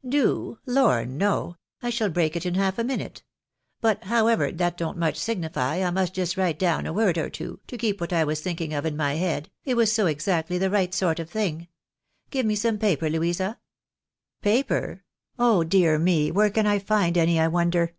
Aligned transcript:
"Do? 0.06 0.58
Lor 0.66 1.06
no! 1.06 1.56
I 1.80 1.88
shall 1.88 2.10
break 2.10 2.36
it 2.36 2.44
in 2.44 2.54
half 2.54 2.78
a 2.78 2.84
minute. 2.84 3.22
But, 3.80 4.04
however, 4.04 4.52
that 4.52 4.76
don 4.76 4.92
t 4.92 5.00
much 5.00 5.16
signify, 5.16 5.78
I 5.82 5.90
may 5.90 6.04
just 6.06 6.36
write 6.36 6.58
down 6.58 6.84
a 6.84 6.92
word 6.92 7.16
or 7.16 7.30
two, 7.30 7.60
to 7.66 7.78
keep 7.78 7.98
what 7.98 8.12
I 8.12 8.22
was 8.22 8.42
thinking 8.42 8.74
of 8.74 8.84
in 8.84 8.94
my 8.94 9.14
head, 9.14 9.50
it 9.64 9.74
was 9.74 9.90
so 9.90 10.04
exactly 10.04 10.58
the 10.58 10.68
right 10.68 10.92
sort 10.92 11.18
of 11.18 11.30
thing. 11.30 11.68
Give 12.28 12.44
me 12.44 12.56
some 12.56 12.76
paper, 12.76 13.08
Louisa? 13.08 13.58
""Paper? 14.42 15.02
Oh, 15.38 15.64
dear 15.64 15.98
me, 15.98 16.30
where 16.30 16.50
can 16.50 16.66
I 16.66 16.78
find 16.78 17.16
any, 17.16 17.40
I 17.40 17.48
wonder 17.48 17.94